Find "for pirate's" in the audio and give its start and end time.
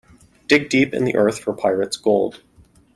1.39-1.95